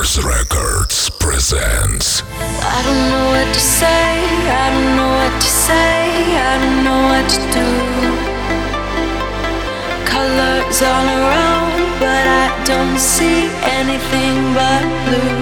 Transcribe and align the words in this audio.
Colors 0.00 0.24
Records 0.24 1.10
presents. 1.10 2.22
I 2.32 2.80
don't 2.86 3.04
know 3.12 3.26
what 3.36 3.52
to 3.52 3.60
say, 3.60 4.16
I 4.48 4.72
don't 4.72 4.96
know 4.96 5.12
what 5.20 5.34
to 5.44 5.46
say, 5.46 6.00
I 6.40 6.56
don't 6.56 6.80
know 6.88 7.00
what 7.12 7.26
to 7.36 7.40
do. 7.52 7.68
Colors 10.08 10.80
all 10.80 11.04
around, 11.04 12.00
but 12.00 12.24
I 12.24 12.48
don't 12.64 12.98
see 12.98 13.52
anything 13.76 14.36
but 14.56 14.88
blue. 15.04 15.36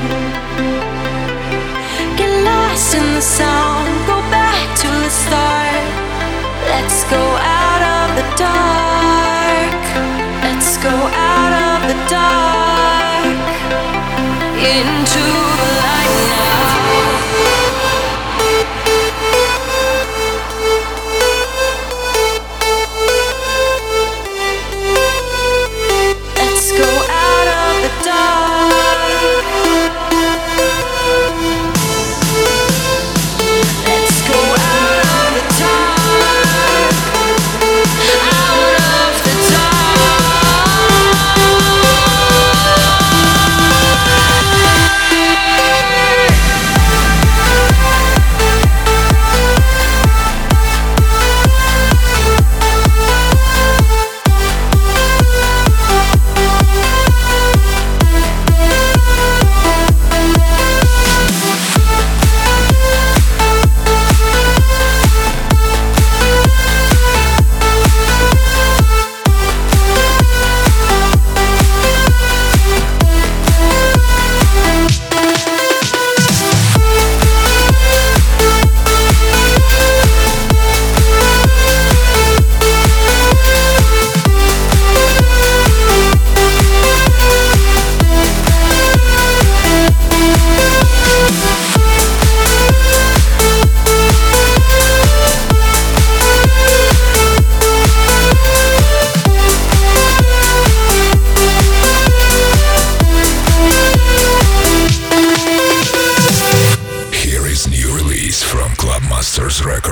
Get 2.18 2.32
lost 2.42 2.96
in 2.98 3.06
the 3.14 3.22
sound, 3.22 3.86
go 4.10 4.18
back 4.34 4.66
to 4.82 4.88
the 4.90 5.12
start. 5.22 5.86
Let's 6.66 7.06
go 7.06 7.22
out 7.62 7.82
of 7.94 8.06
the 8.18 8.26
dark. 8.34 9.82
Let's 10.42 10.76
go 10.82 10.90
out 10.90 11.52
of 11.62 11.94
the 11.94 12.10
dark 12.10 12.67
into 14.58 15.20
the 15.20 15.68
light 15.78 16.14
now. 16.30 16.87